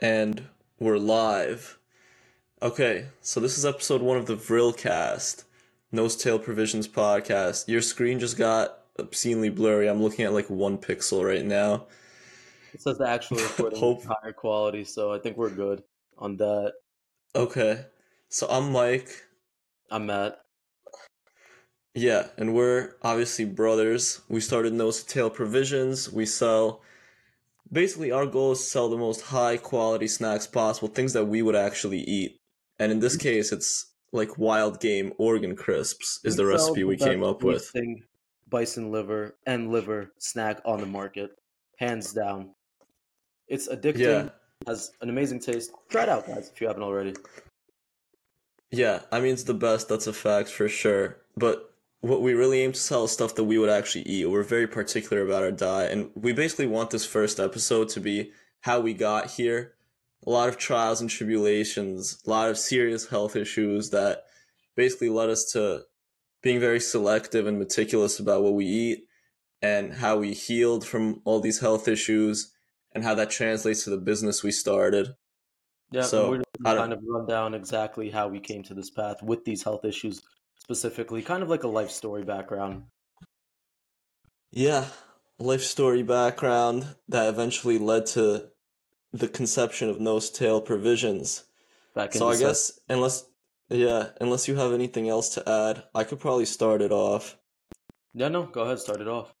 [0.00, 0.48] and
[0.78, 1.78] we're live.
[2.60, 5.44] Okay, so this is episode one of the Vrilcast,
[5.90, 7.68] Nose Tail Provisions podcast.
[7.68, 9.88] Your screen just got obscenely blurry.
[9.88, 11.86] I'm looking at like one pixel right now.
[12.72, 15.82] It says the actual recording Hope- higher quality, so I think we're good
[16.18, 16.74] on that.
[17.34, 17.86] Okay,
[18.28, 19.08] so I'm Mike.
[19.90, 20.38] I'm Matt.
[21.94, 24.22] Yeah, and we're obviously brothers.
[24.28, 26.10] We started Nose Tail Provisions.
[26.10, 26.80] We sell.
[27.72, 31.40] Basically, our goal is to sell the most high quality snacks possible, things that we
[31.40, 32.38] would actually eat.
[32.78, 36.96] And in this case, it's like wild game organ crisps is the recipe the we
[36.96, 37.72] came up with.
[38.48, 41.30] Bison liver and liver snack on the market,
[41.78, 42.50] hands down.
[43.48, 43.98] It's addicting.
[44.00, 44.28] Yeah.
[44.66, 45.72] Has an amazing taste.
[45.88, 47.14] Try it out, guys, if you haven't already.
[48.70, 51.16] Yeah, I mean it's the best, that's a fact for sure.
[51.36, 51.71] But
[52.02, 54.28] what we really aim to sell is stuff that we would actually eat.
[54.28, 58.32] We're very particular about our diet, and we basically want this first episode to be
[58.60, 59.74] how we got here.
[60.26, 64.24] A lot of trials and tribulations, a lot of serious health issues that
[64.76, 65.82] basically led us to
[66.42, 69.04] being very selective and meticulous about what we eat
[69.62, 72.52] and how we healed from all these health issues
[72.92, 75.14] and how that translates to the business we started.
[75.92, 79.44] Yeah, So, we're kind of run down exactly how we came to this path with
[79.44, 80.22] these health issues
[80.74, 82.84] specifically, kind of like a life story background.
[84.50, 84.86] Yeah,
[85.38, 88.48] life story background that eventually led to
[89.12, 91.44] the conception of nose tail provisions.
[91.94, 93.26] Back So I guess unless
[93.68, 97.36] yeah, unless you have anything else to add, I could probably start it off.
[98.14, 99.34] Yeah, no, go ahead, start it off.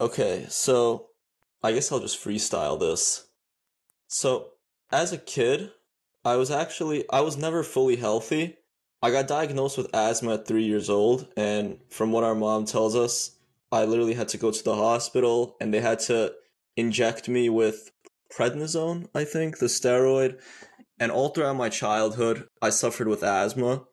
[0.00, 1.08] Okay, so
[1.62, 3.26] I guess I'll just freestyle this.
[4.06, 4.52] So,
[4.90, 5.72] as a kid,
[6.24, 8.57] I was actually I was never fully healthy.
[9.00, 12.96] I got diagnosed with asthma at 3 years old and from what our mom tells
[12.96, 13.36] us,
[13.70, 16.32] I literally had to go to the hospital and they had to
[16.76, 17.90] inject me with
[18.32, 20.40] prednisone, I think, the steroid.
[20.98, 23.84] And all throughout my childhood, I suffered with asthma.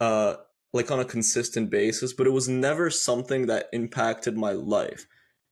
[0.00, 0.34] Uh
[0.74, 5.06] like on a consistent basis, but it was never something that impacted my life.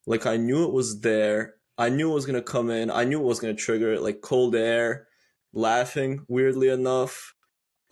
[0.04, 1.54] Like I knew it was there.
[1.78, 2.90] I knew it was gonna come in.
[2.90, 4.02] I knew it was gonna trigger it.
[4.02, 5.06] Like cold air,
[5.52, 6.24] laughing.
[6.28, 7.34] Weirdly enough,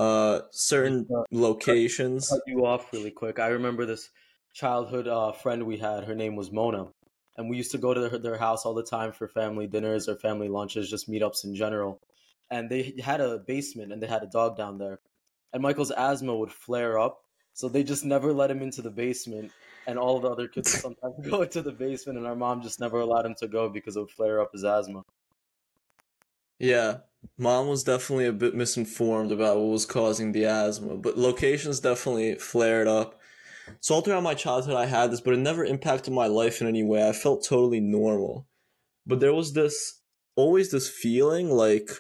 [0.01, 2.29] uh, certain Uh, locations.
[2.29, 3.39] cut you off really quick.
[3.39, 4.11] I remember this
[4.55, 6.05] childhood uh, friend we had.
[6.05, 6.93] Her name was Mona,
[7.37, 10.09] and we used to go to their, their house all the time for family dinners
[10.09, 12.01] or family lunches, just meetups in general.
[12.51, 15.01] And they had a basement, and they had a dog down there.
[15.53, 17.19] And Michael's asthma would flare up,
[17.55, 19.53] so they just never let him into the basement.
[19.87, 22.81] And all the other kids would sometimes go into the basement, and our mom just
[22.81, 25.03] never allowed him to go because it would flare up his asthma.
[26.59, 27.01] Yeah,
[27.39, 32.35] mom was definitely a bit misinformed about what was causing the asthma, but locations definitely
[32.37, 33.19] flared up.
[33.81, 36.67] So all throughout my childhood, I had this, but it never impacted my life in
[36.67, 37.09] any way.
[37.09, 38.47] I felt totally normal,
[39.07, 40.01] but there was this
[40.37, 41.91] always this feeling like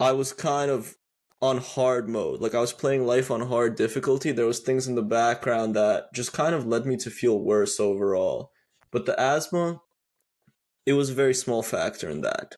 [0.00, 0.96] I was kind of
[1.40, 2.40] on hard mode.
[2.40, 4.32] Like I was playing life on hard difficulty.
[4.32, 7.78] There was things in the background that just kind of led me to feel worse
[7.78, 8.50] overall.
[8.90, 9.80] But the asthma,
[10.86, 12.56] it was a very small factor in that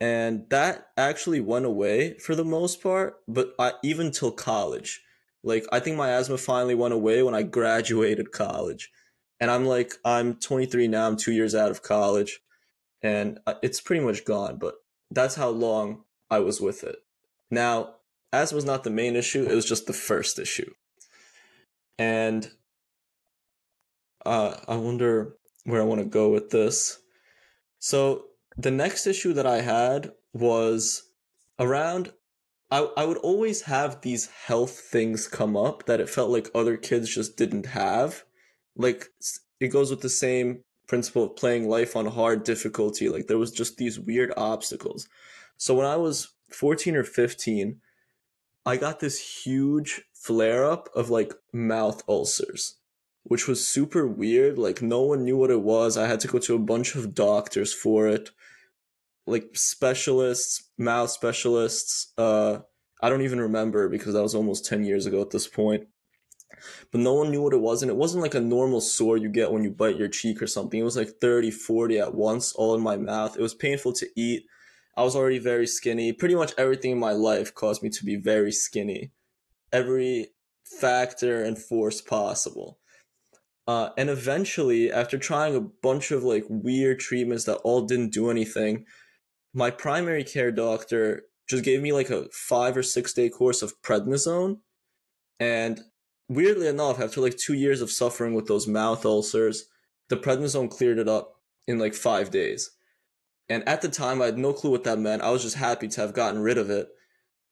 [0.00, 5.02] and that actually went away for the most part but I, even till college.
[5.42, 8.90] Like i think my asthma finally went away when i graduated college.
[9.40, 12.40] And i'm like i'm 23 now i'm two years out of college.
[13.02, 14.74] And uh, it's pretty much gone but
[15.10, 16.96] that's how long i was with it.
[17.50, 17.94] Now
[18.32, 20.72] asthma was not the main issue it was just the first issue.
[21.98, 22.50] And
[24.24, 25.34] uh, i wonder
[25.64, 26.98] where i want to go with this.
[27.80, 28.27] So
[28.58, 31.04] the next issue that I had was
[31.58, 32.12] around
[32.70, 36.76] I I would always have these health things come up that it felt like other
[36.76, 38.24] kids just didn't have.
[38.76, 39.08] Like
[39.60, 43.08] it goes with the same principle of playing life on hard difficulty.
[43.08, 45.08] Like there was just these weird obstacles.
[45.56, 47.80] So when I was 14 or 15,
[48.66, 52.78] I got this huge flare up of like mouth ulcers
[53.28, 54.58] which was super weird.
[54.58, 55.96] Like no one knew what it was.
[55.96, 58.30] I had to go to a bunch of doctors for it,
[59.28, 62.12] like specialists, mouth specialists.
[62.18, 62.58] Uh,
[63.02, 65.84] I don't even remember because that was almost ten years ago at this point.
[66.90, 69.28] But no one knew what it was, and it wasn't like a normal sore you
[69.28, 70.80] get when you bite your cheek or something.
[70.80, 73.36] It was like 30, 40 at once, all in my mouth.
[73.36, 74.44] It was painful to eat.
[74.96, 76.12] I was already very skinny.
[76.12, 79.12] Pretty much everything in my life caused me to be very skinny.
[79.72, 80.28] Every
[80.64, 82.78] factor and force possible.
[83.66, 88.30] Uh, and eventually, after trying a bunch of like weird treatments that all didn't do
[88.30, 88.86] anything,
[89.54, 93.80] my primary care doctor just gave me like a five or six day course of
[93.82, 94.58] prednisone.
[95.40, 95.80] And
[96.28, 99.64] weirdly enough, after like two years of suffering with those mouth ulcers,
[100.08, 101.36] the prednisone cleared it up
[101.66, 102.70] in like five days.
[103.48, 105.22] And at the time, I had no clue what that meant.
[105.22, 106.88] I was just happy to have gotten rid of it.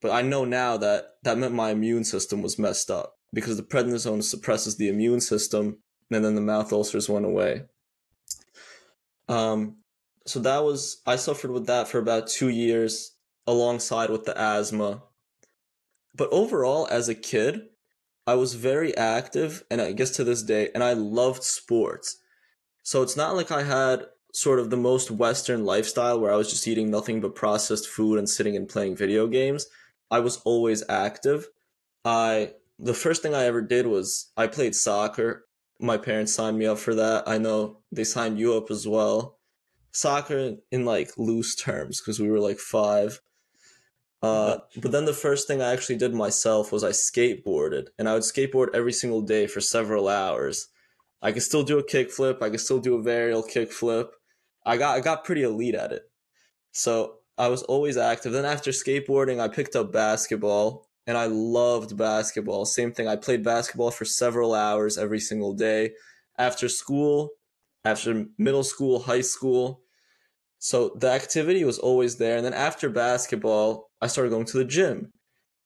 [0.03, 3.63] But I know now that that meant my immune system was messed up because the
[3.63, 5.79] prednisone suppresses the immune system,
[6.11, 7.63] and then the mouth ulcers went away.
[9.29, 9.79] Um,
[10.27, 13.13] so that was I suffered with that for about two years,
[13.47, 15.03] alongside with the asthma.
[16.15, 17.63] But overall, as a kid,
[18.27, 22.19] I was very active, and I guess to this day, and I loved sports.
[22.83, 26.51] So it's not like I had sort of the most Western lifestyle where I was
[26.51, 29.67] just eating nothing but processed food and sitting and playing video games.
[30.11, 31.49] I was always active.
[32.05, 35.47] I the first thing I ever did was I played soccer.
[35.81, 37.27] My parents signed me up for that.
[37.27, 39.36] I know they signed you up as well.
[39.97, 43.21] Soccer in like loose terms because we were like five.
[44.23, 48.15] Uh, but then the first thing I actually did myself was I skateboarded, and I
[48.15, 50.69] would skateboard every single day for several hours.
[51.23, 52.43] I could still do a kickflip.
[52.43, 54.09] I could still do a varial kickflip.
[54.65, 56.03] I got I got pretty elite at it.
[56.73, 58.33] So I was always active.
[58.33, 62.65] Then after skateboarding, I picked up basketball, and I loved basketball.
[62.65, 63.09] Same thing.
[63.09, 65.93] I played basketball for several hours every single day.
[66.39, 67.31] After school,
[67.85, 69.83] after middle school, high school.
[70.59, 72.37] So the activity was always there.
[72.37, 75.13] And then after basketball, I started going to the gym.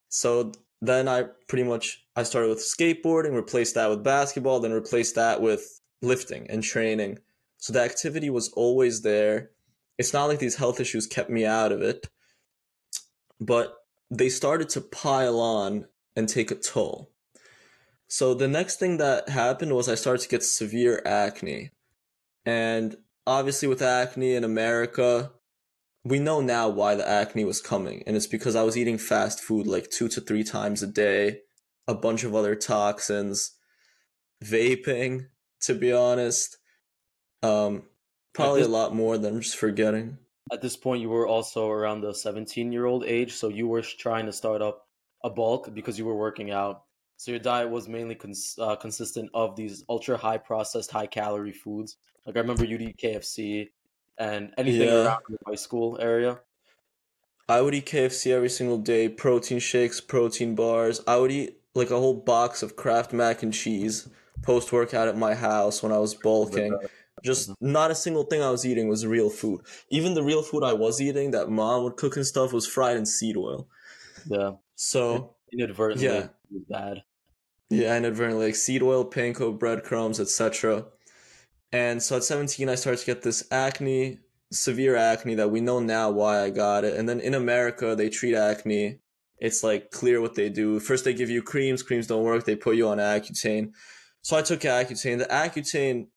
[0.09, 5.15] So then I pretty much I started with skateboarding, replaced that with basketball, then replaced
[5.15, 7.19] that with lifting and training.
[7.59, 9.51] So the activity was always there.
[9.99, 12.09] It's not like these health issues kept me out of it,
[13.39, 13.75] but
[14.11, 17.11] they started to pile on and take a toll.
[18.09, 21.71] So the next thing that happened was I started to get severe acne.
[22.45, 22.97] And
[23.31, 25.31] obviously with acne in America,
[26.05, 29.41] we know now why the acne was coming, and it's because I was eating fast
[29.41, 31.43] food like two to three times a day,
[31.87, 33.53] a bunch of other toxins,
[34.45, 35.27] vaping,
[35.63, 36.57] to be honest.
[37.43, 37.85] Um,
[38.35, 40.19] probably this- a lot more than I'm just forgetting.
[40.53, 43.83] At this point, you were also around the 17 year old age, so you were
[43.83, 44.89] trying to start up
[45.23, 46.83] a bulk because you were working out.
[47.21, 51.53] So your diet was mainly cons- uh, consistent of these ultra high processed, high calorie
[51.53, 51.99] foods.
[52.25, 53.69] Like I remember you'd eat KFC
[54.17, 55.05] and anything Yeah.
[55.05, 56.41] around the high school area.
[57.47, 61.03] I would eat KFC every single day, protein shakes, protein bars.
[61.07, 64.09] I would eat like a whole box of Kraft mac and cheese
[64.41, 66.75] post workout at my house when I was bulking.
[67.23, 69.61] Just not a single thing I was eating was real food.
[69.91, 72.97] Even the real food I was eating that mom would cook and stuff was fried
[72.97, 73.69] in seed oil.
[74.27, 76.25] Yeah, So inadvertently, Yeah.
[76.25, 77.03] it was bad.
[77.71, 80.87] Yeah, inadvertently like seed oil, panko, breadcrumbs, etc.
[81.73, 84.19] And so at 17 I started to get this acne,
[84.53, 86.97] severe acne that we know now why I got it.
[86.97, 88.99] And then in America they treat acne.
[89.39, 90.81] It's like clear what they do.
[90.81, 93.73] First they give you creams, creams don't work, they put you on Accutane.
[94.21, 95.19] So I took Accutane.
[95.19, 96.09] The Accutane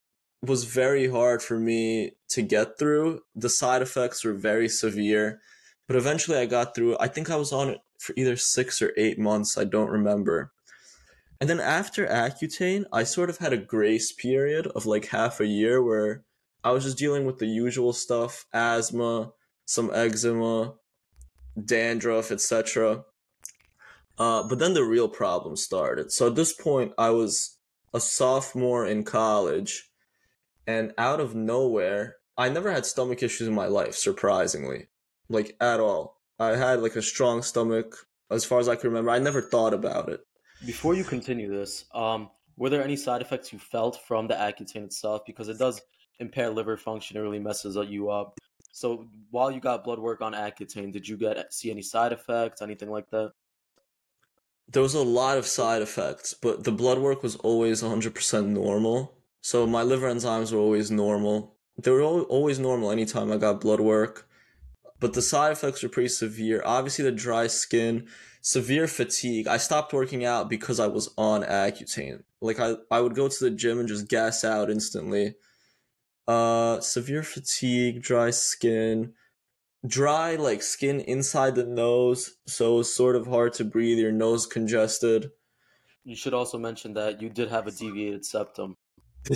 [0.42, 3.22] was very hard for me to get through.
[3.34, 5.40] The side effects were very severe,
[5.88, 6.98] but eventually I got through.
[7.00, 10.52] I think I was on it for either 6 or 8 months, I don't remember.
[11.40, 15.48] And then after Accutane, I sort of had a grace period of like half a
[15.48, 16.24] year where
[16.64, 19.34] I was just dealing with the usual stuff, asthma,
[19.66, 20.76] some eczema,
[21.64, 23.04] dandruff, etc.
[24.18, 26.12] Uh, but then the real problem started.
[26.12, 27.58] So at this point, I was
[27.94, 29.90] a sophomore in college,
[30.66, 34.88] and out of nowhere, I never had stomach issues in my life, surprisingly.
[35.30, 36.22] Like, at all.
[36.40, 39.12] I had like a strong stomach, as far as I can remember.
[39.12, 40.22] I never thought about it.
[40.66, 44.86] Before you continue this, um, were there any side effects you felt from the Accutane
[44.86, 45.26] itself?
[45.26, 45.82] Because it does
[46.20, 48.38] impair liver function, it really messes you up.
[48.72, 52.62] So while you got blood work on Accutane, did you get see any side effects,
[52.62, 53.34] anything like that?
[54.74, 59.14] there was a lot of side effects, but the blood work was always 100% normal.
[59.42, 61.56] So my liver enzymes were always normal.
[61.78, 64.28] They were always normal anytime I got blood work.
[65.04, 66.62] But the side effects were pretty severe.
[66.64, 68.08] Obviously, the dry skin,
[68.40, 69.50] severe fatigue.
[69.50, 72.24] I stopped working out because I was on Accutane.
[72.40, 75.36] Like I, I would go to the gym and just gas out instantly.
[76.26, 79.12] Uh, severe fatigue, dry skin,
[79.86, 84.00] dry like skin inside the nose, so it's sort of hard to breathe.
[84.00, 85.32] Your nose congested.
[86.06, 88.78] You should also mention that you did have a deviated septum.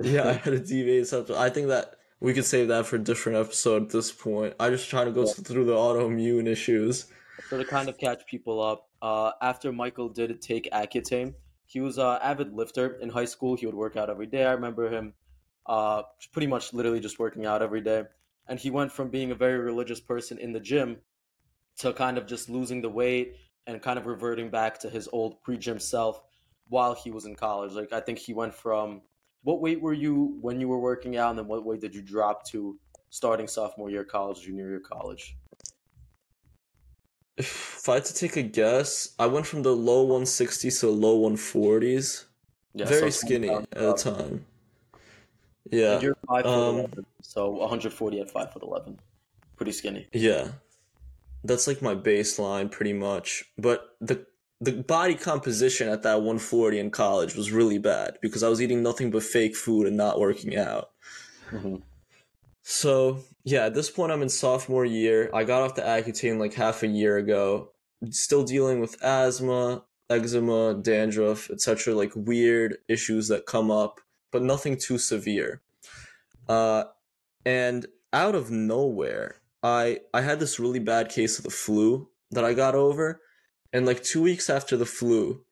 [0.00, 1.36] Yeah, I had a deviated septum.
[1.36, 4.54] I think that we could save that for a different episode at this point.
[4.58, 5.32] I just trying to go Yeah.
[5.32, 7.06] through the autoimmune issues.
[7.48, 11.34] So to kind of catch people up, uh, after Michael did take Accutane,
[11.66, 13.56] he was an avid lifter in high school.
[13.56, 14.44] He would work out every day.
[14.44, 15.14] I remember him
[15.66, 18.04] uh, pretty much literally just working out every day.
[18.48, 20.96] And he went from being a very religious person in the gym
[21.78, 25.42] to kind of just losing the weight and kind of reverting back to his old
[25.42, 26.22] pre-gym self
[26.68, 27.72] while he was in college.
[27.72, 29.02] Like I think he went from
[29.42, 32.02] what weight were you when you were working out, and then what weight did you
[32.02, 32.78] drop to
[33.10, 35.36] starting sophomore year college, junior year college?
[37.36, 40.92] If I had to take a guess, I went from the low 160s to the
[40.92, 42.24] low 140s.
[42.74, 44.44] Yeah, Very so skinny at the time.
[45.70, 48.98] And Yeah, you're five foot um, eleven, so 140 at five foot eleven,
[49.56, 50.08] pretty skinny.
[50.12, 50.48] yeah.
[51.44, 53.44] That's like my baseline pretty much.
[53.56, 54.26] But the
[54.60, 58.82] the body composition at that 140 in college was really bad because I was eating
[58.82, 60.90] nothing but fake food and not working out.
[61.50, 61.76] hmm
[62.62, 65.30] So yeah, at this point I'm in sophomore year.
[65.32, 67.70] I got off the Accutane like half a year ago.
[68.10, 71.94] Still dealing with asthma, eczema, dandruff, etc.
[71.94, 74.00] Like weird issues that come up,
[74.30, 75.62] but nothing too severe.
[76.48, 76.84] Uh,
[77.44, 82.44] and out of nowhere, I I had this really bad case of the flu that
[82.44, 83.20] I got over,
[83.72, 85.42] and like two weeks after the flu,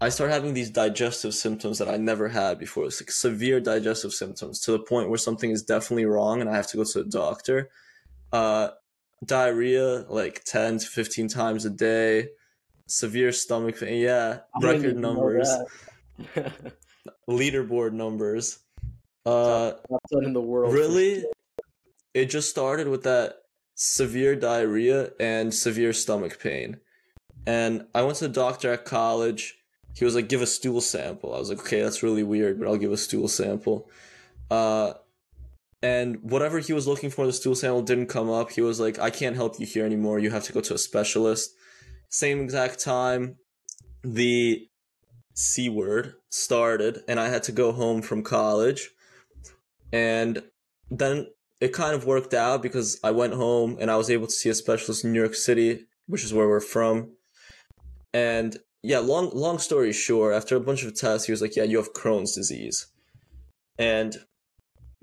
[0.00, 2.84] I start having these digestive symptoms that I never had before.
[2.84, 6.56] It's like severe digestive symptoms to the point where something is definitely wrong and I
[6.56, 7.70] have to go to the doctor.
[8.32, 8.68] Uh,
[9.24, 12.28] diarrhea like 10 to 15 times a day,
[12.86, 14.00] severe stomach pain.
[14.00, 15.50] Yeah, I record numbers,
[17.28, 18.58] leaderboard numbers.
[19.24, 19.72] Uh,
[20.12, 20.72] in the world.
[20.72, 21.24] really?
[22.14, 23.38] It just started with that
[23.74, 26.78] severe diarrhea and severe stomach pain.
[27.46, 29.58] And I went to the doctor at college.
[29.94, 31.34] He was like, give a stool sample.
[31.34, 33.88] I was like, okay, that's really weird, but I'll give a stool sample.
[34.50, 34.94] Uh,
[35.82, 38.50] and whatever he was looking for the stool sample didn't come up.
[38.50, 40.18] He was like, I can't help you here anymore.
[40.18, 41.54] You have to go to a specialist.
[42.08, 43.36] Same exact time,
[44.02, 44.68] the
[45.34, 48.90] C word started, and I had to go home from college.
[49.92, 50.42] And
[50.90, 51.28] then
[51.60, 54.48] it kind of worked out because I went home and I was able to see
[54.48, 57.15] a specialist in New York City, which is where we're from.
[58.16, 61.64] And yeah, long long story short, after a bunch of tests, he was like, "Yeah,
[61.64, 62.86] you have Crohn's disease,"
[63.78, 64.16] and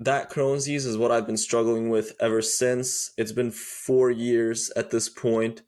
[0.00, 3.12] that Crohn's disease is what I've been struggling with ever since.
[3.16, 5.62] It's been four years at this point,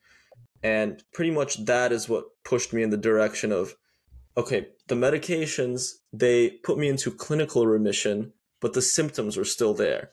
[0.61, 3.77] and pretty much that is what pushed me in the direction of,
[4.37, 10.11] okay, the medications they put me into clinical remission, but the symptoms were still there.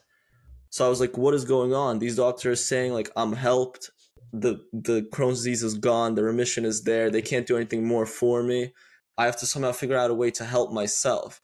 [0.70, 1.98] So I was like, what is going on?
[1.98, 3.90] These doctors saying like I'm helped,
[4.34, 8.04] the the Crohn's disease is gone, the remission is there, they can't do anything more
[8.04, 8.72] for me.
[9.16, 11.40] I have to somehow figure out a way to help myself.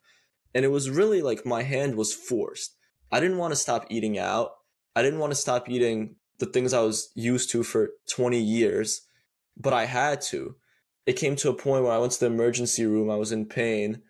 [0.55, 2.77] And it was really like my hand was forced.
[3.13, 4.51] I didn't want to stop eating out.
[4.97, 9.03] I didn't want to stop eating the things I was used to for 20 years,
[9.57, 10.57] but I had to.
[11.07, 13.47] It came to a point where I went to the emergency room, I was in
[13.47, 14.03] pain,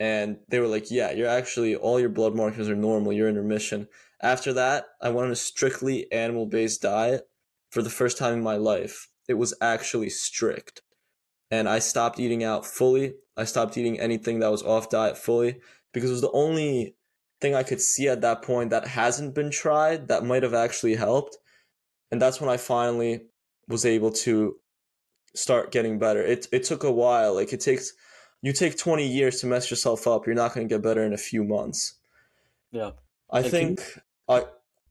[0.00, 3.36] and they were like, Yeah, you're actually, all your blood markers are normal, you're in
[3.36, 3.86] remission.
[4.20, 7.28] After that, I went on a strictly animal based diet
[7.74, 9.08] for the first time in my life.
[9.28, 10.82] It was actually strict.
[11.50, 13.14] And I stopped eating out fully.
[13.36, 15.60] I stopped eating anything that was off diet fully
[15.92, 16.94] because it was the only
[17.40, 20.94] thing I could see at that point that hasn't been tried that might have actually
[20.94, 21.36] helped.
[22.10, 23.22] And that's when I finally
[23.66, 24.56] was able to
[25.34, 26.22] start getting better.
[26.22, 27.34] It it took a while.
[27.34, 27.92] Like it takes
[28.40, 30.26] you take 20 years to mess yourself up.
[30.26, 31.94] You're not going to get better in a few months.
[32.70, 32.90] Yeah.
[33.30, 34.44] I And can you- think I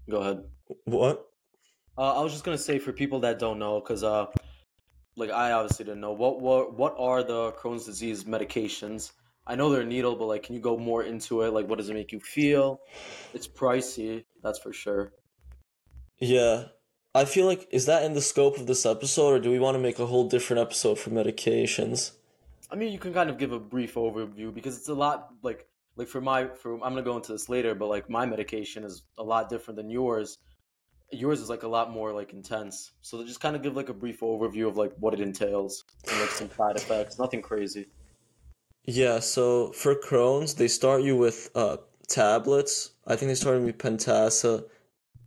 [0.10, 0.44] Go ahead.
[0.86, 1.28] what?
[1.98, 4.28] Uh, I was just gonna say for people that don't know, because uh,
[5.16, 9.12] like I obviously didn't know what what what are the Crohn's disease medications.
[9.46, 11.54] I know they're a needle, but like, can you go more into it?
[11.54, 12.80] Like, what does it make you feel?
[13.34, 15.12] It's pricey, that's for sure.
[16.18, 16.66] Yeah.
[17.16, 19.76] I feel like is that in the scope of this episode or do we want
[19.76, 22.14] to make a whole different episode for medications?
[22.72, 25.68] I mean, you can kind of give a brief overview because it's a lot like
[25.96, 29.04] like for my for I'm gonna go into this later, but like my medication is
[29.20, 30.40] a lot different than yours.
[31.12, 32.92] Yours is like a lot more like intense.
[33.02, 36.20] So just kind of give like a brief overview of like what it entails and
[36.20, 37.20] like some side effects.
[37.20, 37.88] Nothing crazy.
[38.86, 42.92] Yeah, so for Crohn's, they start you with uh tablets.
[43.08, 44.64] I think they started with Pentasa.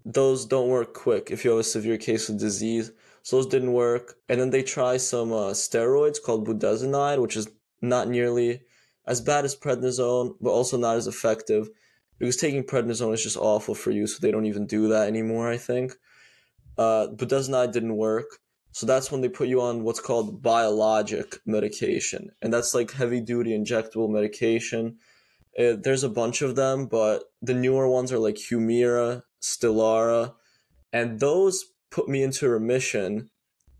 [0.04, 2.92] Those don't work quick if you have a severe case of disease.
[3.22, 4.16] So those didn't work.
[4.28, 7.48] And then they try some uh, steroids called budesonide, which is
[7.82, 8.62] not nearly
[9.06, 11.68] as bad as prednisone, but also not as effective
[12.18, 14.06] because taking prednisone is just awful for you.
[14.06, 15.48] So they don't even do that anymore.
[15.48, 15.94] I think.
[16.78, 18.38] Uh, budesonide didn't work.
[18.72, 22.30] So that's when they put you on what's called biologic medication.
[22.42, 24.98] And that's like heavy duty injectable medication.
[25.58, 30.34] Uh, there's a bunch of them, but the newer ones are like Humira, Stelara,
[30.92, 33.30] and those put me into remission,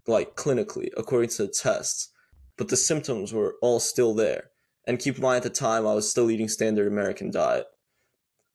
[0.07, 2.09] like clinically, according to the tests.
[2.57, 4.50] But the symptoms were all still there.
[4.87, 7.66] And keep in mind, at the time, I was still eating standard American diet.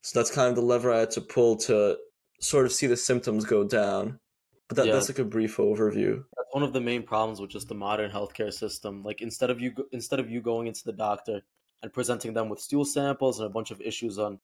[0.01, 1.97] So that's kind of the lever I had to pull to
[2.39, 4.19] sort of see the symptoms go down.
[4.67, 4.93] But that, Yeah.
[4.93, 6.23] that's like a brief overview.
[6.35, 9.03] That's one of the main problems with just the modern healthcare system.
[9.03, 11.41] Like instead of you instead of you going into the doctor
[11.83, 14.39] and presenting them with stool samples and a bunch of issues on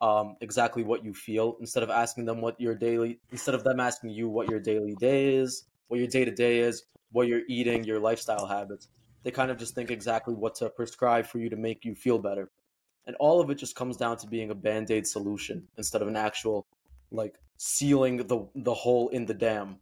[0.00, 3.80] um, exactly what you feel instead of asking them what your daily instead of them
[3.80, 7.42] asking you what your daily day is, what your day to day is, what you're
[7.48, 8.88] eating, your lifestyle habits.
[9.22, 12.18] They kind of just think exactly what to prescribe for you to make you feel
[12.18, 12.47] better.
[13.08, 16.14] And all of it just comes down to being a band-aid solution instead of an
[16.16, 16.66] actual
[17.10, 19.78] like sealing the the hole in the dam.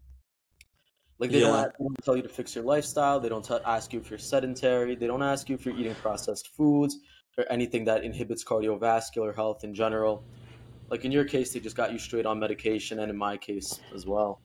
[1.19, 1.49] Like they, Yeah.
[1.49, 3.19] don't, they don't tell you to fix your lifestyle.
[3.19, 4.95] They don't tell ask you if you're sedentary.
[4.95, 6.99] They don't ask you if you're eating processed foods
[7.37, 10.25] or anything that inhibits cardiovascular health in general.
[10.89, 13.81] Like in your case, they just got you straight on medication, and in my case
[13.93, 14.41] as well.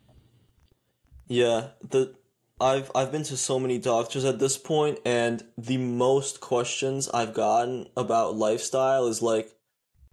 [1.28, 2.16] Yeah, the
[2.62, 7.34] I've I've been to so many doctors at this point, and the most questions I've
[7.34, 9.50] gotten about lifestyle is like,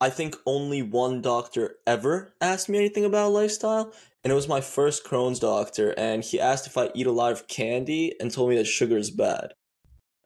[0.01, 3.93] I think only one doctor ever asked me anything about lifestyle,
[4.25, 7.33] and it was my first Crohn's doctor, and he asked if I eat a lot
[7.33, 9.53] of candy and told me that sugar is bad,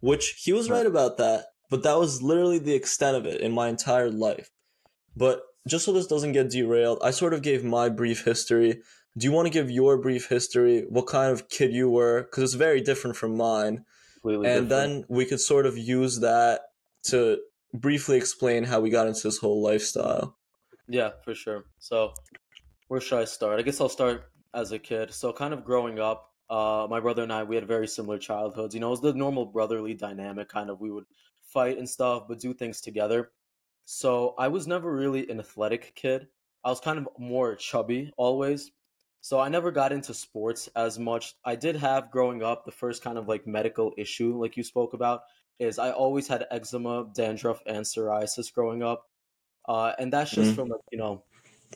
[0.00, 3.50] which he was right about that, but that was literally the extent of it in
[3.50, 4.48] my entire life.
[5.16, 8.82] But just so this doesn't get derailed, I sort of gave my brief history.
[9.16, 10.86] Do you want to give your brief history?
[10.88, 12.22] What kind of kid you were?
[12.22, 13.84] Because it's very different from mine.
[14.14, 14.68] Completely and different.
[14.68, 16.62] then we could sort of use that
[17.04, 17.38] to
[17.74, 20.36] briefly explain how we got into this whole lifestyle.
[20.88, 21.64] Yeah, for sure.
[21.78, 22.14] So,
[22.88, 23.58] where should I start?
[23.58, 25.12] I guess I'll start as a kid.
[25.12, 28.74] So, kind of growing up, uh, my brother and I, we had very similar childhoods.
[28.74, 30.80] You know, it was the normal brotherly dynamic, kind of.
[30.80, 31.04] We would
[31.42, 33.30] fight and stuff, but do things together.
[33.84, 36.28] So, I was never really an athletic kid.
[36.64, 38.70] I was kind of more chubby always.
[39.24, 41.36] So, I never got into sports as much.
[41.44, 44.94] I did have growing up the first kind of like medical issue, like you spoke
[44.94, 45.22] about,
[45.60, 49.08] is I always had eczema, dandruff, and psoriasis growing up.
[49.68, 50.56] Uh, and that's just Mhm.
[50.56, 51.24] from like, you know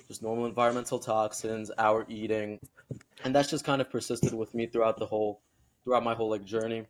[0.08, 2.60] just normal environmental toxins our eating
[3.24, 5.42] and that's just kind of persisted with me throughout the whole
[5.84, 6.86] throughout my whole like journey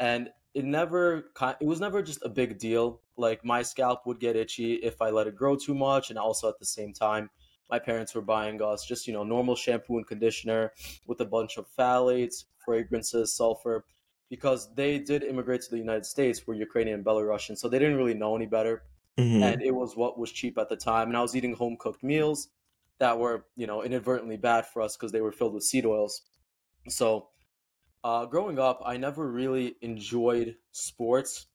[0.00, 4.36] and it never it was never just a big deal like my scalp would get
[4.36, 7.30] itchy if i let it grow too much and also at the same time
[7.70, 10.72] my parents were buying us just you know normal shampoo and conditioner
[11.06, 13.84] with a bunch of phthalates fragrances sulfur
[14.28, 17.96] because they did immigrate to the united states were ukrainian and belarusian so they didn't
[17.96, 18.84] really know any better.
[19.18, 19.42] Mhm.
[19.42, 22.02] and it was what was cheap at the time and i was eating home cooked
[22.02, 22.48] meals
[22.98, 26.22] that were you know inadvertently bad for us because they were filled with seed oils.
[26.88, 27.30] So
[28.04, 31.46] uh, growing up i never really enjoyed sports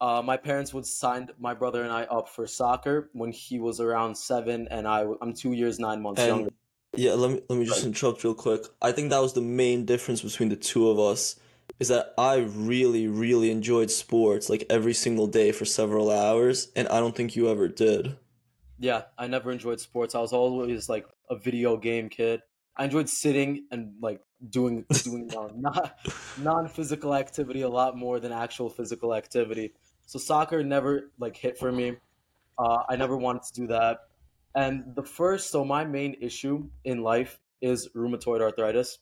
[0.00, 3.80] uh, my parents would sign my brother and i up for soccer when he was
[3.80, 6.50] around seven and I, i'm two years nine months younger.
[6.96, 8.62] yeah, let me let me just interrupt real quick.
[8.82, 11.36] I think that was the main difference between the two of us
[11.78, 16.88] is that I really really enjoyed sports like every single day for several hours and
[16.88, 18.16] I don't think you ever did.
[18.78, 20.14] yeah i never enjoyed sports.
[20.14, 22.40] I was always like a video game kid.
[22.76, 25.98] I enjoyed sitting and like doing doing uh, not
[26.38, 29.74] non-physical activity a lot more than actual physical activity
[30.10, 31.96] so soccer never like hit for me
[32.58, 33.98] uh, i never wanted to do that
[34.54, 38.98] and the first so my main issue in life is rheumatoid arthritis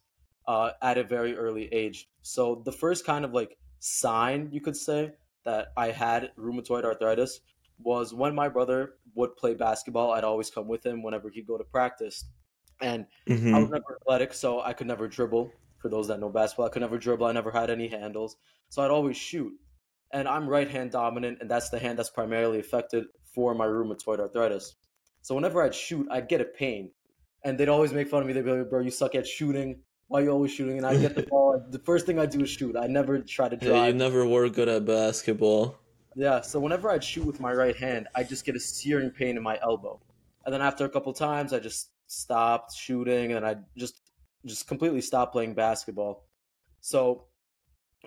[0.47, 4.77] uh, at a very early age so the first kind of like sign you could
[4.77, 5.13] say
[5.45, 7.41] that i had rheumatoid arthritis
[7.79, 11.59] was when my brother would play basketball i'd always come with him whenever he'd go
[11.59, 12.25] to practice
[12.81, 13.07] and
[13.53, 13.71] I was Mhm.
[13.71, 15.51] never athletic, so I could never dribble.
[15.79, 17.27] For those that know basketball, I could never dribble.
[17.27, 18.37] I never had any handles,
[18.69, 19.53] so I'd always shoot.
[20.13, 24.21] And I'm right hand dominant, and that's the hand that's primarily affected for my rheumatoid
[24.21, 24.75] arthritis.
[25.23, 26.91] So whenever I'd shoot, I'd get a pain,
[27.45, 28.33] and they'd always make fun of me.
[28.33, 29.81] They'd be like, "Bro, you suck at shooting.
[30.07, 31.63] Why are you always shooting?" And I get the ball.
[31.71, 32.77] The first thing I do is shoot.
[32.77, 35.79] I never try to Yeah, you never were good at basketball.
[36.17, 39.37] Yeah, so whenever I'd shoot with my right hand, I just get a searing pain
[39.37, 40.01] in my elbow.
[40.45, 44.01] And then after a couple times, I just stopped shooting and I just
[44.47, 46.27] just completely stopped playing basketball.
[46.81, 47.27] So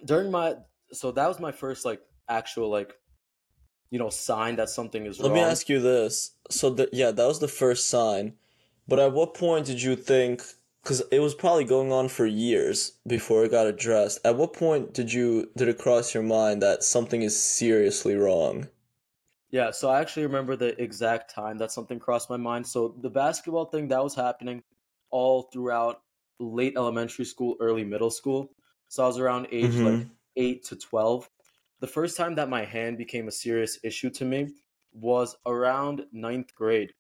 [0.03, 0.55] during my
[0.93, 2.93] so that was my first like actual like
[3.89, 5.32] you know sign that something is wrong.
[5.32, 5.45] Let wrong.
[5.45, 6.32] me ask you this.
[6.49, 8.34] So that yeah, that was the first sign.
[8.88, 10.43] But at what point did you think
[10.84, 14.19] cuz it was probably going on for years before it got addressed.
[14.25, 18.67] At what point did you did it cross your mind that something is seriously wrong?
[19.51, 22.65] Yeah, so I actually remember the exact time that something crossed my mind.
[22.65, 24.63] So the basketball thing that was happening
[25.10, 26.01] all throughout
[26.39, 28.49] late elementary school, early middle school.
[28.88, 30.10] So I was around age like Mhm.
[30.35, 31.29] 8 to 12.
[31.79, 34.49] The first time that my hand became a serious issue to me
[34.93, 36.93] was around ninth grade.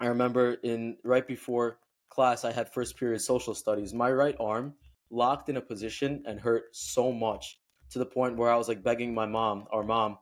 [0.00, 3.94] I remember in right before class, I had first period social studies.
[3.94, 4.74] My right arm
[5.10, 7.58] locked in a position and hurt so much
[7.90, 10.18] to the point where I was like begging my mom, our mom,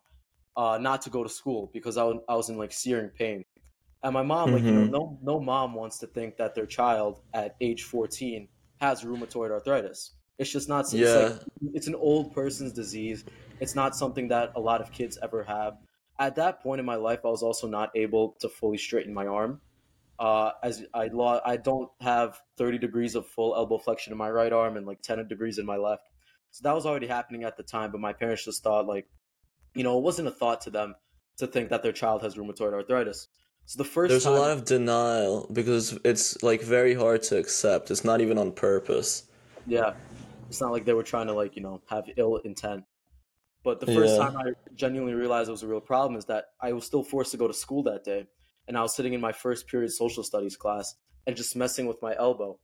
[0.56, 3.44] uh, not to go to school because I was, I was in like searing pain.
[4.02, 4.90] And my mom, like you know, Mhm.
[4.90, 8.48] no no mom wants to think that their child at age 14
[8.80, 10.14] has rheumatoid arthritis.
[10.38, 10.80] It's just not.
[10.80, 11.14] It's Yeah.
[11.14, 11.42] like
[11.74, 13.24] it's an old person's disease.
[13.60, 15.78] It's not something that a lot of kids ever have.
[16.18, 19.26] At that point in my life, I was also not able to fully straighten my
[19.26, 19.60] arm.
[20.18, 24.30] Uh, as I lo- I don't have 30 degrees of full elbow flexion in my
[24.30, 26.08] right arm and like 10 degrees in my left.
[26.50, 29.08] So that was already happening at the time, but my parents just thought like,
[29.74, 30.94] you know, it wasn't a thought to them
[31.38, 33.26] to think that their child has rheumatoid arthritis.
[33.66, 37.38] So the first There's time, a lot of denial because it's like very hard to
[37.38, 37.90] accept.
[37.90, 39.24] It's not even on purpose.
[39.66, 39.94] yeah,
[40.54, 42.84] it's not like they were trying to like you know have ill intent.
[43.64, 44.20] But the first Yeah.
[44.20, 47.32] time I genuinely realized it was a real problem is that I was still forced
[47.32, 48.28] to go to school that day,
[48.68, 50.94] and I was sitting in my first period social studies class
[51.26, 52.60] and just messing with my elbow,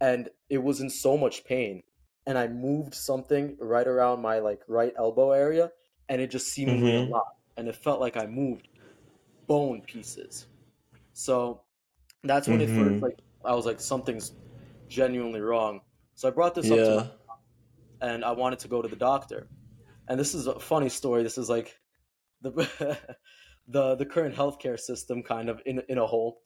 [0.00, 1.82] and it was in so much pain,
[2.26, 5.72] and I moved something right around my like right elbow area,
[6.08, 7.10] and it just seemingly Mhm.
[7.10, 7.26] a lot,
[7.56, 8.68] and it felt like I moved
[9.46, 10.48] bone pieces.
[11.14, 11.64] So
[12.24, 13.02] that's when it first Mhm.
[13.02, 14.32] like I was like something's
[14.88, 15.82] genuinely wrong.
[16.14, 17.02] So I brought this up to my
[18.00, 19.48] and I wanted to go to the doctor.
[20.08, 21.22] And this is a funny story.
[21.22, 21.78] This is like
[22.42, 22.50] the
[23.68, 26.42] the the current healthcare system kind of in in a whole.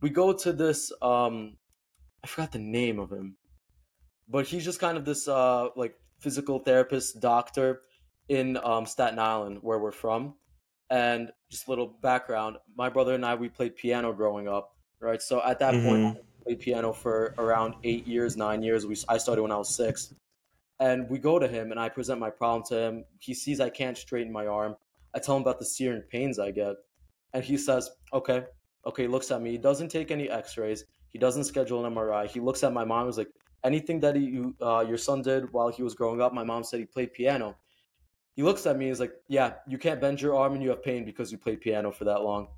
[0.00, 1.56] We go to this um
[2.24, 3.36] I forgot the name of him.
[4.28, 7.82] But he's just kind of this uh like physical therapist doctor
[8.28, 10.34] in um Staten Island where we're from.
[10.90, 15.20] And just a little background, my brother and I we played piano growing up, right?
[15.22, 16.16] So at that point Mhm.
[16.16, 18.86] I played piano for around 8 years, 9 years.
[18.86, 20.14] We I started when I was 6
[20.82, 23.04] and we go to him and I present my problem to him.
[23.20, 24.74] He sees I can't straighten my arm.
[25.14, 26.74] I tell him about the searing pains I get,
[27.32, 28.44] and he says, "Okay,
[28.86, 29.52] okay." Looks at me.
[29.52, 30.84] He doesn't take any X-rays.
[31.10, 32.26] He doesn't schedule an MRI.
[32.26, 33.06] He looks at my mom.
[33.06, 36.32] He's like, "Anything that he, you, uh, your son did while he was growing up?"
[36.32, 37.56] My mom said he played piano.
[38.34, 38.88] He looks at me.
[38.88, 41.60] He's like, "Yeah, you can't bend your arm and you have pain because you played
[41.60, 42.48] piano for that long."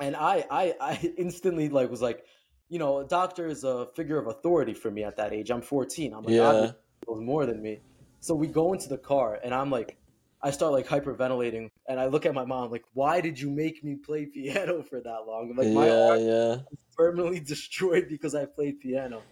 [0.00, 2.24] And I, I, I instantly like was like,
[2.68, 5.50] you know, a doctor is a figure of authority for me at that age.
[5.50, 6.12] I'm 14.
[6.12, 6.72] I'm like, Yeah.
[7.08, 7.80] Knows more than me.
[8.20, 9.96] So we go into the car and I'm like,
[10.42, 13.82] I start like hyperventilating and I look at my mom like, why did you make
[13.84, 15.54] me play piano for that long?
[15.56, 16.56] Like my Yeah, arm yeah.
[16.70, 19.22] is permanently destroyed because I played piano.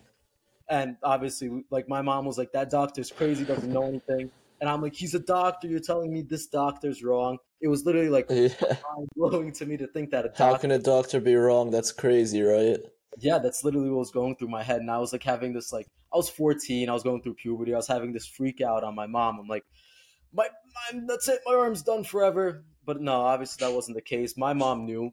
[0.71, 4.31] And obviously, like my mom was like, that doctor's crazy, doesn't know anything.
[4.61, 5.67] And I'm like, he's a doctor.
[5.69, 7.39] You're telling me this doctor's wrong.
[7.61, 8.77] It was literally like Yeah.
[9.17, 10.57] blowing to me to think that a How doctor.
[10.57, 11.71] can a doctor be wrong?
[11.71, 12.81] That's crazy, right?
[13.19, 14.81] yeah, that's literally what was going through my head.
[14.81, 17.73] And I was like having this like I was 14, I was going through puberty,
[17.73, 19.39] I was having this freak out on my mom.
[19.39, 19.65] I'm like,
[20.33, 20.49] my,
[20.93, 22.65] my that's it, my arm's done forever.
[22.85, 24.37] But no, obviously that wasn't the case.
[24.37, 25.13] My mom knew.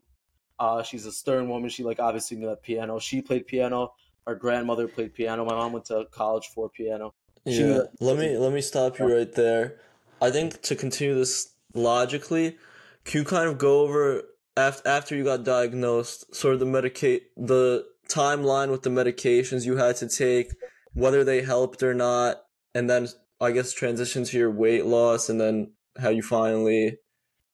[0.59, 1.69] Uh, she's a stern woman.
[1.69, 2.99] She like obviously knew that piano.
[2.99, 3.93] She played piano.
[4.27, 5.45] Our grandmother played piano.
[5.45, 7.13] My mom went to college for piano.
[7.47, 7.83] She Yeah.
[7.99, 9.79] Let me let me stop you right there.
[10.21, 12.57] I think to continue this logically,
[13.05, 14.23] can you kind of go over
[14.57, 19.77] after after you got diagnosed, sort of the medicate the timeline with the medications you
[19.77, 20.51] had to take,
[20.93, 23.07] whether they helped or not, and then
[23.41, 26.97] I guess transition to your weight loss, and then how you finally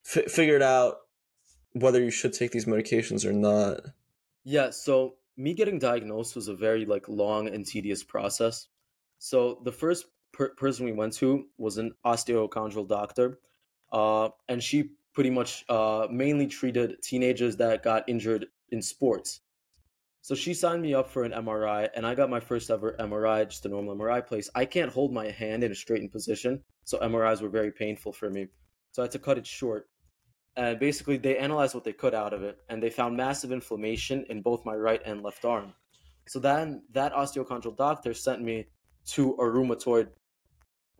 [0.02, 0.96] fi- figured out
[1.72, 3.80] whether you should take these medications or not.
[4.44, 8.68] Yeah, so me getting diagnosed was a very like long and tedious process.
[9.18, 13.38] So the first per- person we went to was an osteochondral doctor,
[13.92, 19.40] uh, and she pretty much uh, mainly treated teenagers that got injured in sports.
[20.26, 23.48] So she signed me up for an MRI, and I got my first ever MRI,
[23.48, 24.50] just a normal MRI place.
[24.56, 28.28] I can't hold my hand in a straightened position, so MRIs were very painful for
[28.28, 28.48] me.
[28.90, 29.88] So I had to cut it short
[30.56, 34.24] and basically they analyzed what they could out of it and they found massive inflammation
[34.30, 35.72] in both my right and left arm
[36.26, 38.66] so then that osteochondral doctor sent me
[39.04, 40.08] to a rheumatoid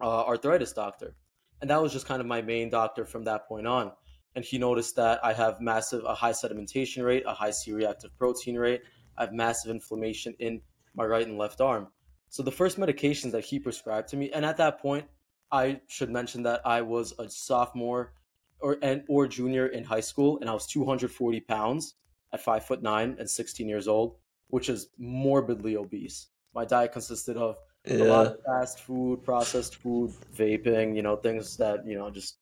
[0.02, 1.14] uh, arthritis doctor
[1.60, 3.90] and that was just kind of my main doctor from that point on
[4.34, 8.56] and he noticed that i have massive a high sedimentation rate a high c-reactive protein
[8.56, 8.82] rate
[9.18, 10.60] i have massive inflammation in
[10.94, 11.88] my right and left arm
[12.28, 15.06] so the first medications that he prescribed to me and at that point
[15.52, 18.12] i should mention that i was a sophomore
[18.60, 21.94] or and or junior in high school, and I was 240 pounds
[22.32, 24.16] at five foot nine and 16 years old,
[24.48, 26.28] which is morbidly obese.
[26.54, 31.56] My diet consisted of a lot of fast food, processed food, vaping, you know, things
[31.58, 32.38] that you know just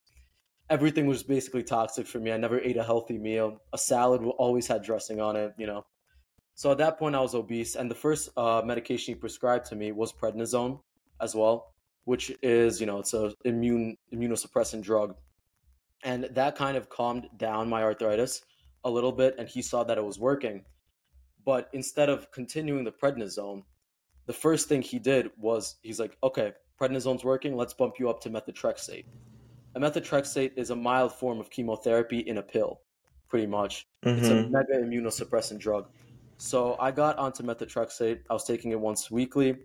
[0.70, 2.32] everything was basically toxic for me.
[2.32, 3.60] I never ate a healthy meal.
[3.72, 5.84] A salad always had dressing on it, you know.
[6.54, 9.76] So at that point, I was obese, and the first uh, medication he prescribed to
[9.76, 10.80] me was prednisone
[11.20, 15.16] as well, which is you know it's a immune immunosuppressant drug.
[16.04, 18.42] And that kind of calmed down my arthritis
[18.84, 20.66] a little bit and he saw that it was working.
[21.44, 23.64] But instead of continuing the prednisone
[24.26, 27.56] the first thing he did was he's like okay prednisone's working.
[27.56, 29.06] Let's bump you up to methotrexate.
[29.74, 32.82] A methotrexate is a mild form of chemotherapy in a pill
[33.28, 33.86] pretty much.
[34.16, 34.50] It's a Mhm.
[34.50, 35.90] mega immunosuppressant drug
[36.38, 39.56] so i got onto methotrexate i was taking it once weekly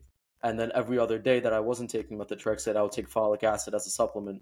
[0.43, 3.73] and then every other day that i wasn't taking methotrexate i would take folic acid
[3.73, 4.41] as a supplement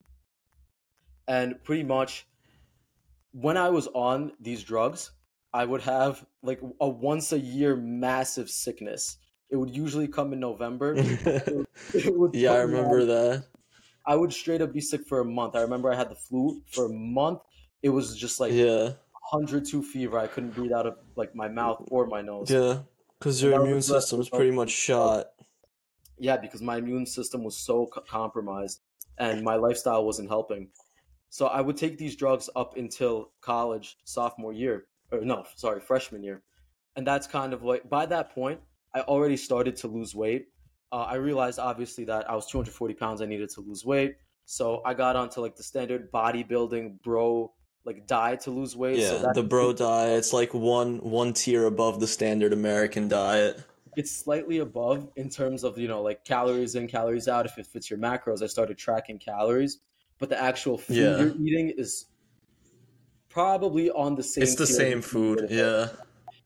[1.28, 2.26] and pretty much
[3.34, 5.12] when I was on these drugs,
[5.54, 9.18] I would have like a once a year massive sickness.
[9.50, 10.96] It would usually come in November.
[11.94, 13.46] It yeah, I remember on- that.
[14.08, 15.56] I would straight up be sick for a month.
[15.56, 17.40] I remember I had the flu for a month.
[17.84, 18.94] It was just like Yeah,
[19.30, 20.18] 102 fever.
[20.18, 22.50] I couldn't breathe out of like my mouth or my nose.
[22.50, 22.80] yeah,
[23.20, 25.28] because your immune system system's pretty much shot.
[26.18, 28.82] Yeah, because my immune system was so co- compromised
[29.18, 30.70] and my lifestyle wasn't helping.
[31.30, 36.24] So I would take these drugs up until college, sophomore year, or no, sorry, freshman
[36.24, 36.44] year.
[36.96, 38.60] And that's kind of like, by that point,
[38.96, 40.48] I already started to lose weight.
[40.92, 44.16] Uh, I realized obviously that I was 240 pounds, I needed to lose weight.
[44.46, 47.54] So I got onto like the standard bodybuilding bro
[47.88, 49.00] like diet to lose weight.
[49.00, 50.20] Yeah, so the bro diet.
[50.20, 53.64] It's like one one tier above the standard American diet.
[53.96, 57.66] it's slightly above in terms of you know like calories in calories out if it
[57.66, 59.80] fits your macros i started tracking calories
[60.20, 61.18] but the actual food Yeah.
[61.18, 62.06] you're eating is
[63.30, 65.48] probably on the same It's the same food.
[65.50, 65.88] Yeah,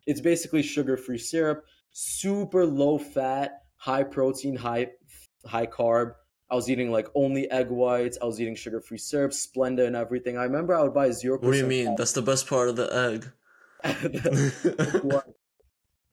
[0.05, 4.87] it's basically sugar-free syrup super low fat high protein high
[5.45, 6.13] high carb
[6.51, 10.37] i was eating like only egg whites i was eating sugar-free syrup splenda and everything
[10.37, 11.95] i remember i would buy 0% what do you mean?
[11.95, 13.31] That's the best part of the egg.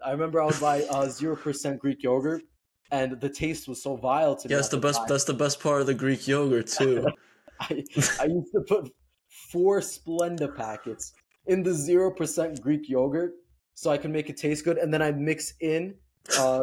[0.04, 2.42] I remember I would buy uh, zero percent Greek yogurt,
[2.90, 4.54] and the taste was so vile to me.
[4.54, 4.98] Yeah, it's at the best.
[5.00, 5.06] time.
[5.08, 7.06] That's the best part of the Greek yogurt too.
[7.60, 7.84] I,
[8.20, 8.92] I used to put
[9.28, 11.12] four Splenda packets
[11.46, 13.34] in the zero percent Greek yogurt
[13.74, 15.94] so I could make it taste good, and then I'd mix in
[16.36, 16.62] uh,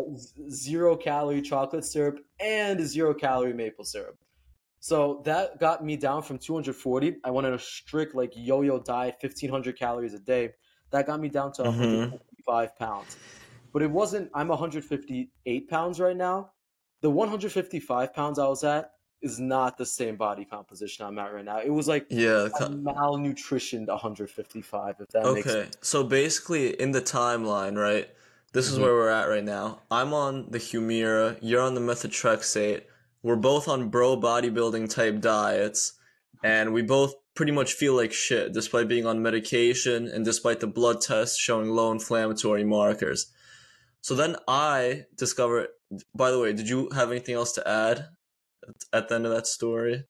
[0.50, 4.18] zero calorie chocolate syrup and zero calorie maple syrup.
[4.80, 7.16] So that got me down from 240.
[7.24, 10.52] I went on a strict like yo-yo diet, 1500 calories a day.
[10.92, 11.72] That got me down to Mhm.
[12.12, 13.18] 155 pounds.
[13.74, 14.30] But it wasn't.
[14.34, 16.52] I'm 158 pounds right now.
[17.02, 21.44] The 155 pounds I was at is not the same body composition I'm at right
[21.44, 21.60] now.
[21.60, 22.46] It was like Yeah.
[22.60, 24.98] a malnutritioned 155.
[25.00, 28.10] If that makes Okay, so basically in the timeline, right?
[28.56, 28.84] This is Mhm.
[28.84, 29.82] where we're at right now.
[29.92, 32.86] I'm on the Humira, you're on the methotrexate.
[33.22, 35.92] We're both on bro bodybuilding type diets,
[36.42, 40.68] and we both pretty much feel like shit despite being on medication and despite the
[40.68, 43.30] blood tests showing low inflammatory markers.
[44.00, 45.68] So then I discover
[46.16, 48.08] by the way, did you have anything else to add
[48.94, 50.06] at the end of that story?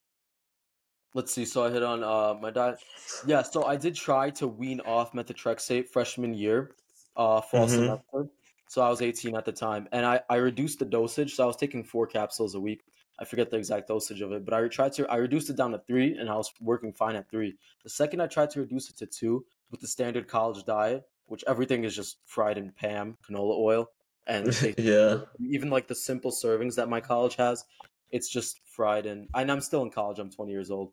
[1.16, 1.46] Let's see.
[1.46, 2.78] So I hit on uh, my diet.
[3.26, 3.42] Yeah.
[3.42, 6.76] So I did try to wean off methotrexate freshman year,
[7.16, 7.70] uh, fall Mhm.
[7.70, 8.30] semester.
[8.68, 11.36] So I was 18 at the time, and I I reduced the dosage.
[11.36, 12.84] So I was taking four capsules a week.
[13.18, 15.72] I forget the exact dosage of it, but I tried to I reduced it down
[15.72, 17.58] to three, and I was working fine at three.
[17.84, 21.44] The second I tried to reduce it to two with the standard college diet, which
[21.48, 23.92] everything is just fried in Pam canola oil,
[24.28, 24.48] and
[24.78, 25.22] yeah.
[25.40, 27.64] even like the simple servings that my college has,
[28.12, 29.28] it's just fried in.
[29.34, 30.20] And I'm still in college.
[30.20, 30.92] I'm 20 years old.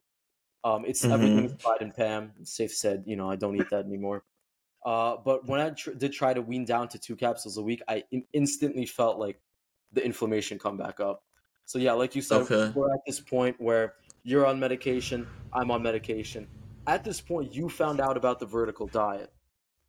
[0.64, 1.12] Um, it's Mhm.
[1.12, 2.32] everything's fried in Pam.
[2.44, 4.24] Safe said, you know, I don't eat that anymore.
[4.84, 7.82] Uh, but when I tr- did try to wean down to two capsules a week,
[7.88, 9.40] I in- instantly felt like
[9.92, 11.22] the inflammation come back up.
[11.64, 12.72] So yeah, like you said, Okay.
[12.74, 16.48] we're at this point where you're on medication, I'm on medication.
[16.86, 19.32] At this point, you found out about the vertical diet.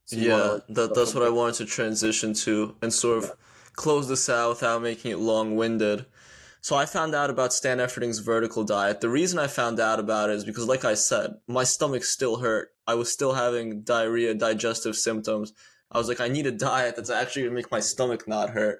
[0.05, 3.31] So yeah, wanna, like, that that's what I wanted to transition to and sort of
[3.73, 6.05] close this out without making it long-winded.
[6.61, 9.01] So I found out about Stan Efferding's vertical diet.
[9.01, 12.37] The reason I found out about it is because, like I said, my stomach still
[12.37, 12.72] hurt.
[12.87, 15.53] I was still having diarrhea, digestive symptoms.
[15.91, 18.79] I was like, I need a diet that's actually gonna make my stomach not hurt.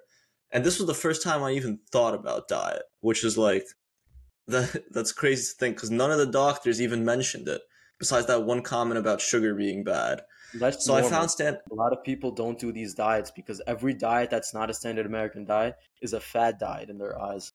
[0.52, 3.66] And this was the first time I even thought about diet, which is like,
[4.48, 7.62] that that's crazy to think because none of the doctors even mentioned it.
[8.00, 10.24] Besides that one comment about sugar being bad.
[10.56, 11.58] That's So I found Stan.
[11.72, 15.06] a lot of people don't do these diets because every diet that's not a standard
[15.06, 17.52] American diet is a fad diet in their eyes.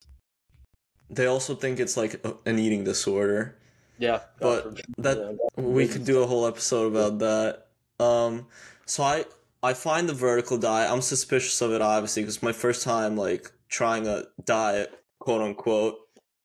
[1.10, 3.58] They also think it's like an eating disorder.
[3.98, 7.66] Yeah, But that yeah, we could do a whole episode about that.
[8.04, 8.46] Um,
[8.86, 9.24] so I
[9.62, 10.90] I find the vertical diet.
[10.90, 15.42] I'm suspicious of it, obviously, because it's my first time like trying a diet, quote
[15.42, 15.96] unquote.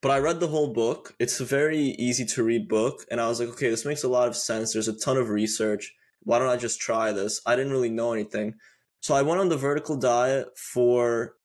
[0.01, 1.15] But I read the whole book.
[1.19, 4.09] It's a very easy to read book, and I was like, okay, this makes a
[4.09, 4.73] lot of sense.
[4.73, 5.95] There's a ton of research.
[6.23, 7.39] Why don't I just try this?
[7.45, 8.55] I didn't really know anything,
[8.99, 11.35] so I went on the vertical diet for,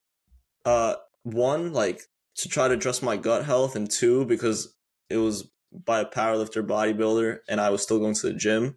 [0.64, 2.03] uh, one like
[2.37, 4.75] to try to address my gut health, and two because
[5.11, 8.77] it was by a powerlifter bodybuilder and I was still going to the gym.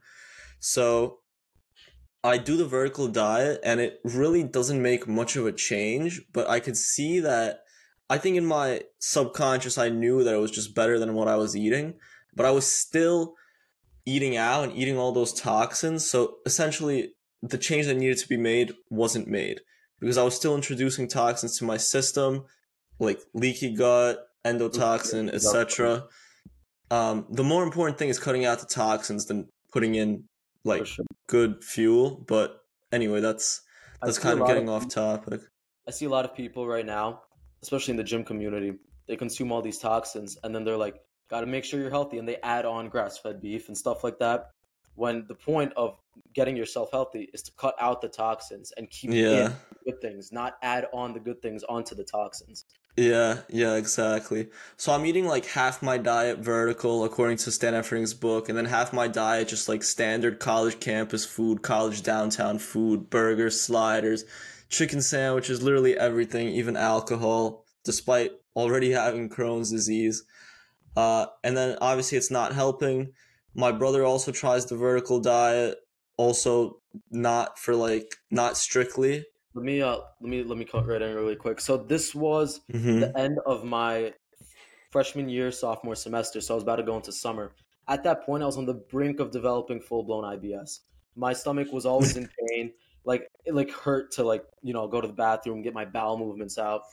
[0.59, 1.19] So
[2.23, 6.49] I do the vertical diet and it really doesn't make much of a change, but
[6.49, 7.61] I could see that
[8.09, 11.37] I think in my subconscious I knew that it was just better than what I
[11.37, 11.95] was eating,
[12.35, 13.35] but I was still
[14.05, 16.09] eating out and eating all those toxins.
[16.09, 19.61] So essentially the change that needed to be made wasn't made
[19.99, 22.45] because I was still introducing toxins to my system
[22.99, 26.05] like leaky gut, endotoxin, etc.
[26.91, 30.25] Um, the more important thing is cutting out the toxins than putting in
[30.63, 31.05] like sure.
[31.27, 32.23] good fuel.
[32.27, 32.59] But
[32.91, 33.61] anyway, that's
[34.01, 35.41] that's kind of getting off topic.
[35.87, 37.21] I see a lot of people right now,
[37.63, 38.73] especially in the gym community,
[39.07, 40.99] they consume all these toxins and then they're like,
[41.29, 44.19] gotta make sure you're healthy, and they add on grass fed beef and stuff like
[44.19, 44.51] that.
[44.95, 45.97] When the point of
[46.35, 49.29] getting yourself healthy is to cut out the toxins and keep Yeah.
[49.29, 52.65] in the good things, not add on the good things onto the toxins.
[52.97, 54.49] Yeah, yeah, exactly.
[54.75, 58.65] So I'm eating like half my diet vertical according to Stan Efferding's book, and then
[58.65, 64.25] half my diet just like standard college campus food, college downtown food, burgers, sliders,
[64.69, 70.23] chicken sandwiches, literally everything, even alcohol, despite already having Crohn's disease.
[70.97, 73.13] Uh, and then obviously it's not helping.
[73.55, 75.77] My brother also tries the vertical diet,
[76.17, 79.25] also not for like not strictly.
[79.53, 81.59] Let me uh let me let me cut right in really quick.
[81.59, 84.13] So this was hmm the end of my
[84.91, 86.41] freshman year, sophomore semester.
[86.41, 87.55] So I was about to go into summer.
[87.87, 90.81] At that point, I was on the brink of developing full blown IBS.
[91.15, 92.73] My stomach was always in pain,
[93.05, 96.17] like it like hurt to like you know go to the bathroom, get my bowel
[96.17, 96.83] movements out,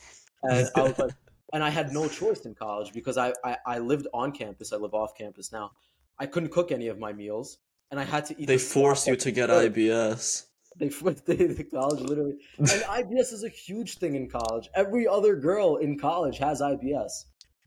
[0.42, 1.12] and I was like,
[1.52, 4.72] and I had no choice in college because I, I I lived on campus.
[4.72, 5.72] I live off campus now.
[6.18, 7.58] I couldn't cook any of my meals,
[7.90, 8.46] and I had to eat.
[8.46, 9.50] They the force you to get dessert.
[9.50, 10.47] IBS.
[10.82, 12.36] They flipped the, the college literally.
[12.58, 14.68] And IBS is a huge thing in college.
[14.74, 17.10] Every other girl in college has IBS,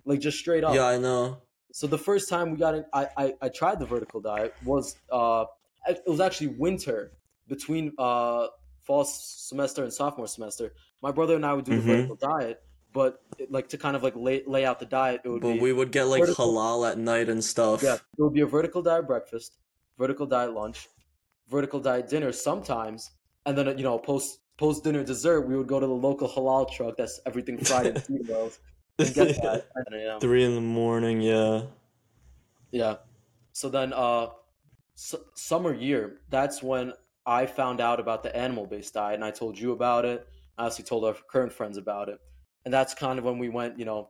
[0.06, 0.74] like just straight up.
[0.74, 1.41] Yeah, I know.
[1.74, 4.95] So the first time we got it, I, I I tried the vertical diet was
[5.12, 5.45] uh
[5.88, 7.12] it was actually winter
[7.47, 8.47] between uh
[8.88, 10.74] fall semester and sophomore semester.
[11.02, 11.95] My brother and I would do the Mhm.
[11.95, 12.62] vertical diet,
[12.93, 15.54] but it, like to kind of like lay lay out the diet, it would be
[15.54, 17.84] But we would get like vertical- halal at night and stuff.
[17.84, 19.58] yeah, it would be a vertical diet breakfast,
[19.97, 20.88] vertical diet lunch,
[21.51, 23.11] vertical diet dinner sometimes,
[23.45, 26.69] and then you know post post dinner dessert we would go to the local halal
[26.71, 28.59] truck that's everything fried in seed oils
[28.99, 30.19] and that.
[30.21, 31.63] Three in the morning, yeah.
[32.71, 32.97] Yeah.
[33.53, 34.27] So then, uh,
[34.97, 36.93] s- summer year, that's when
[37.25, 40.27] I found out about the animal based diet, and I told you about it.
[40.57, 42.19] I also told our current friends about it,
[42.65, 44.09] and that's kind of when we went, you know,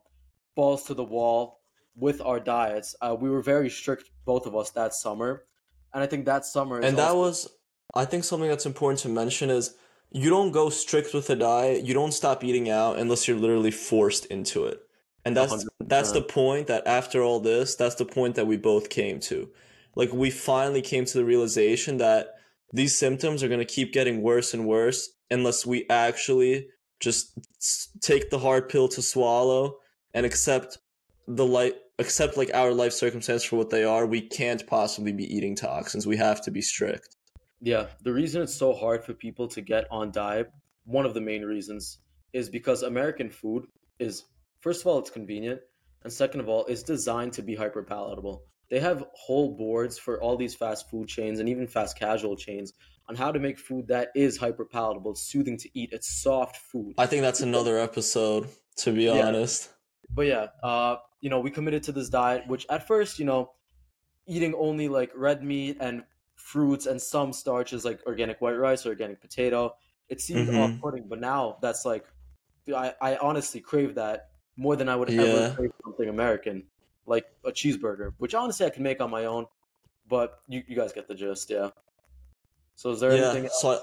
[0.56, 1.62] balls to the wall
[1.96, 2.96] with our diets.
[3.02, 5.46] Uh, we were very strict, both of us, that summer,
[5.94, 6.80] and I think that summer.
[6.80, 7.50] Is And that was,
[7.94, 9.76] I think something that's important to mention is
[10.12, 11.86] you don't go strict with the diet.
[11.86, 14.80] You don't stop eating out unless you're literally forced into it.
[15.24, 15.68] And that's 100%.
[15.82, 19.50] that's the point that after all this, that's the point that we both came to.
[19.96, 22.36] Like we finally came to the realization that
[22.74, 26.68] these symptoms are going to keep getting worse and worse unless we actually
[27.00, 27.38] just
[28.02, 29.78] take the hard pill to swallow
[30.14, 30.78] and accept
[31.28, 35.26] the light accept like our life circumstance for what they are we can't possibly be
[35.36, 37.16] eating toxins we have to be strict
[37.62, 40.52] Yeah, the reason it's so hard for people to get on diet,
[40.86, 42.00] one of the main reasons,
[42.34, 43.68] is because American food
[44.00, 44.24] is,
[44.62, 45.62] first of all, it's convenient,
[46.04, 48.44] and second of all, it's designed to be hyper palatable.
[48.70, 52.74] They have whole boards for all these fast food chains and even fast casual chains
[53.08, 56.58] on how to make food that is hyper palatable, it's soothing to eat, it's soft
[56.58, 56.96] food.
[56.98, 59.28] i think that's another episode to be Yeah.
[59.28, 59.70] honest
[60.10, 63.54] but yeah, uh, you know, we committed to this diet, which at first, you know,
[64.28, 66.04] eating only like red meat and
[66.36, 69.76] fruits and some starches like organic white rice or organic potato,
[70.10, 70.56] it seemed Mhm.
[70.56, 71.08] off-putting.
[71.08, 72.06] But now that's like,
[72.76, 75.18] I, I honestly crave that more than I would Yeah.
[75.20, 76.68] ever crave something American,
[77.06, 79.46] like a cheeseburger, which honestly I can make on my own.
[80.08, 81.72] But you, you guys get the gist, yeah.
[82.76, 83.50] So is there yeah anything?
[83.60, 83.80] so I,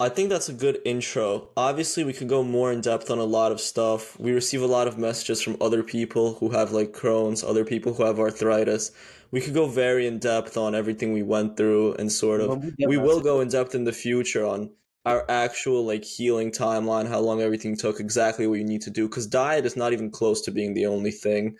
[0.00, 1.48] I think that's a good intro.
[1.56, 4.18] Obviously we could go more in depth on a lot of stuff.
[4.18, 7.94] We receive a lot of messages from other people who have like crohn's other people
[7.94, 8.90] who have arthritis.
[9.30, 12.74] We could go very in depth on everything we went through and sort of When
[12.78, 14.70] we we will go in depth in the future on
[15.06, 19.06] our actual like healing timeline how long everything took exactly what you need to do
[19.06, 21.56] because diet is not even close to being the only thing.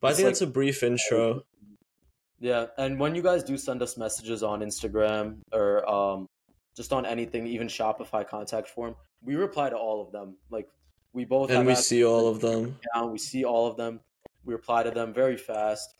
[0.00, 1.42] But i think like- that's a brief intro.
[2.42, 6.26] Yeah, and when you guys do send us messages on Instagram or um,
[6.80, 10.36] just on anything, even Shopify contact form, we reply to all of them.
[10.48, 10.66] Like
[11.12, 14.00] we both and have we see all of them account, We see all of them.
[14.46, 15.94] We reply to them very fast.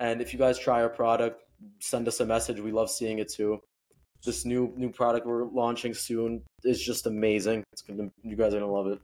[0.00, 1.44] And if you guys try our product,
[1.78, 2.58] send us a message.
[2.58, 3.60] We love seeing it too.
[4.24, 7.62] This new new product we're launching soon is just amazing.
[7.72, 8.98] It's gonna you guys are gonna love it.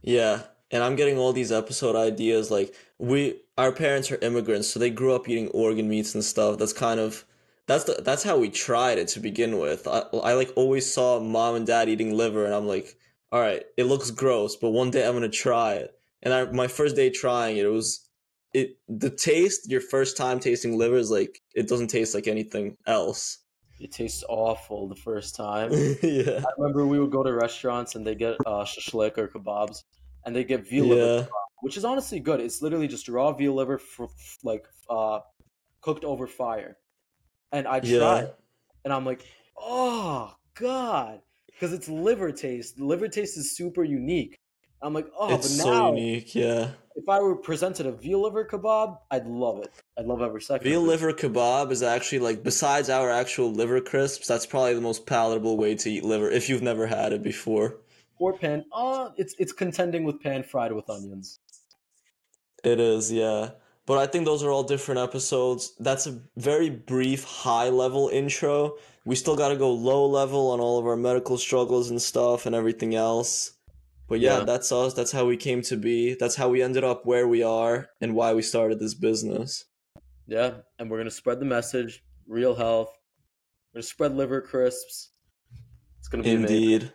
[0.00, 2.50] Yeah, and I'm getting all these episode ideas.
[2.50, 6.56] Like we, our parents are immigrants, so they grew up eating organ meats and stuff.
[6.56, 7.26] That's kind of
[7.70, 9.86] that's the that's how we tried it to begin with.
[9.86, 12.96] I, I like always saw mom and dad eating liver, and I'm like,
[13.30, 15.94] all right, it looks gross, but one day I'm gonna try it.
[16.22, 18.08] And I, my first day trying it, it was
[18.52, 19.70] it the taste.
[19.70, 23.38] Your first time tasting liver is like it doesn't taste like anything else.
[23.78, 25.70] It tastes awful the first time.
[26.02, 29.84] yeah, I remember we would go to restaurants and they get uh, shashlik or kebabs,
[30.26, 31.28] and they get veal liver
[31.60, 32.40] which is honestly good.
[32.40, 35.20] It's literally just raw veal liver, f- f- like uh,
[35.82, 36.78] cooked over fire.
[37.52, 37.98] And I Yeah.
[37.98, 38.32] tried,
[38.84, 39.24] and I'm like,
[39.58, 42.78] oh god, because it's liver taste.
[42.80, 44.38] Liver taste is super unique.
[44.82, 46.34] I'm like, oh, it's but so now unique.
[46.34, 46.70] Yeah.
[46.96, 49.70] if I were presented a veal liver kebab, I'd love it.
[49.98, 50.66] I'd love every second.
[50.68, 55.04] Veal liver kebab is actually like besides our actual liver crisps, that's probably the most
[55.06, 57.76] palatable way to eat liver if you've never had it before.
[58.18, 58.64] or pan.
[58.72, 61.38] Oh, it's it's contending with pan fried with onions.
[62.64, 63.50] It is, yeah.
[63.90, 65.72] But I think those are all different episodes.
[65.80, 68.76] That's a very brief high level intro.
[69.04, 72.46] We still got to go low level on all of our medical struggles and stuff
[72.46, 73.50] and everything else.
[74.08, 74.44] But yeah, Yeah.
[74.44, 74.94] that's us.
[74.94, 76.14] That's how we came to be.
[76.14, 79.64] That's how we ended up where we are and why we started this business.
[80.28, 82.04] Yeah, and we're gonna spread the message.
[82.28, 82.96] Real health.
[83.74, 85.10] We're gonna spread liver crisps.
[85.98, 86.56] It's gonna be amazing.
[86.56, 86.92] Indeed.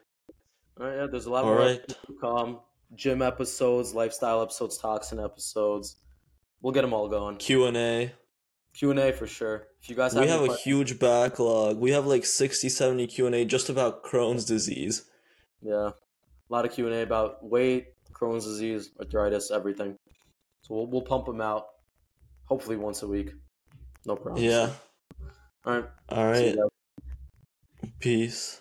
[0.80, 1.86] All right, yeah, there's a lot All more right.
[1.90, 2.62] to come.
[2.94, 5.98] Gym episodes, lifestyle episodes, toxin episodes.
[6.66, 7.38] We'll get them all going.
[7.38, 8.12] Q&A.
[8.74, 9.68] Q and A for sure.
[9.84, 11.78] If you guys have We have any a huge backlog.
[11.78, 15.04] We have like 60, 70 Q&A just about Crohn's disease.
[15.62, 19.96] yeah, a lot of Q and A about weight, Crohn's disease, arthritis, everything.
[20.64, 21.68] So we'll we'll pump them out.
[22.46, 23.34] Hopefully once a week.
[24.08, 24.44] No problem.
[24.44, 24.72] Yeah.
[25.66, 25.86] All right.
[26.10, 26.56] All right.
[28.00, 28.60] Peace.